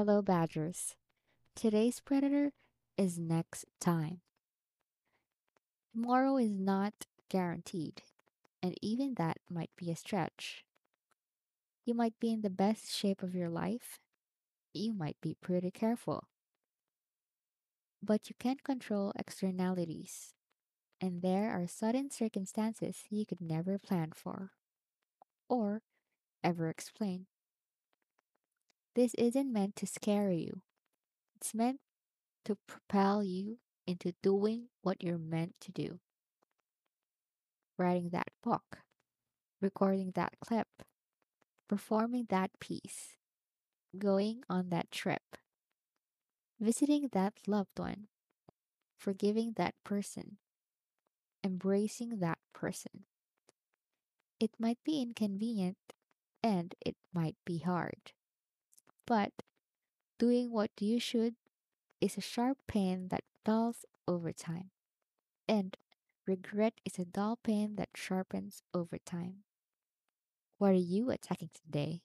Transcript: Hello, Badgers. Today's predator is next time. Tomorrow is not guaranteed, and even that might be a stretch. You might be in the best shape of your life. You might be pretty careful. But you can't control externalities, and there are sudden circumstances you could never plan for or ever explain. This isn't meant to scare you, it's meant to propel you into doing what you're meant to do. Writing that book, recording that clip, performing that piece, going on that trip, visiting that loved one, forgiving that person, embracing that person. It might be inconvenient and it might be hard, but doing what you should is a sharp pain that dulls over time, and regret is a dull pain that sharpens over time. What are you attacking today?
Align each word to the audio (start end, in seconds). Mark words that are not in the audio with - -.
Hello, 0.00 0.22
Badgers. 0.22 0.94
Today's 1.54 2.00
predator 2.00 2.52
is 2.96 3.18
next 3.18 3.66
time. 3.82 4.22
Tomorrow 5.92 6.38
is 6.38 6.58
not 6.58 6.94
guaranteed, 7.28 8.00
and 8.62 8.74
even 8.80 9.16
that 9.18 9.36
might 9.50 9.68
be 9.76 9.90
a 9.90 9.96
stretch. 9.96 10.64
You 11.84 11.92
might 11.92 12.18
be 12.18 12.32
in 12.32 12.40
the 12.40 12.48
best 12.48 12.90
shape 12.90 13.22
of 13.22 13.34
your 13.34 13.50
life. 13.50 13.98
You 14.72 14.94
might 14.94 15.18
be 15.20 15.36
pretty 15.38 15.70
careful. 15.70 16.28
But 18.02 18.30
you 18.30 18.34
can't 18.38 18.64
control 18.64 19.12
externalities, 19.18 20.32
and 20.98 21.20
there 21.20 21.50
are 21.50 21.66
sudden 21.66 22.10
circumstances 22.10 23.04
you 23.10 23.26
could 23.26 23.42
never 23.42 23.78
plan 23.78 24.12
for 24.14 24.52
or 25.50 25.82
ever 26.42 26.70
explain. 26.70 27.26
This 28.94 29.14
isn't 29.14 29.52
meant 29.52 29.76
to 29.76 29.86
scare 29.86 30.30
you, 30.30 30.62
it's 31.36 31.54
meant 31.54 31.80
to 32.44 32.56
propel 32.66 33.22
you 33.22 33.58
into 33.86 34.14
doing 34.22 34.68
what 34.82 35.02
you're 35.02 35.18
meant 35.18 35.54
to 35.60 35.72
do. 35.72 36.00
Writing 37.78 38.10
that 38.10 38.28
book, 38.42 38.80
recording 39.60 40.12
that 40.14 40.34
clip, 40.40 40.68
performing 41.68 42.26
that 42.30 42.50
piece, 42.60 43.16
going 43.96 44.42
on 44.50 44.70
that 44.70 44.90
trip, 44.90 45.36
visiting 46.60 47.08
that 47.12 47.34
loved 47.46 47.78
one, 47.78 48.08
forgiving 48.98 49.54
that 49.56 49.74
person, 49.84 50.38
embracing 51.44 52.18
that 52.18 52.38
person. 52.52 53.04
It 54.40 54.50
might 54.58 54.78
be 54.84 55.00
inconvenient 55.00 55.78
and 56.42 56.74
it 56.84 56.96
might 57.14 57.36
be 57.44 57.58
hard, 57.58 58.12
but 59.10 59.34
doing 60.18 60.52
what 60.52 60.70
you 60.80 61.00
should 61.00 61.36
is 62.00 62.16
a 62.16 62.22
sharp 62.22 62.58
pain 62.68 63.08
that 63.08 63.24
dulls 63.44 63.84
over 64.08 64.32
time, 64.32 64.70
and 65.48 65.76
regret 66.26 66.80
is 66.84 66.98
a 66.98 67.04
dull 67.06 67.36
pain 67.36 67.76
that 67.76 67.90
sharpens 67.96 68.62
over 68.74 68.98
time. 68.98 69.44
What 70.58 70.70
are 70.70 70.74
you 70.74 71.10
attacking 71.10 71.50
today? 71.52 72.02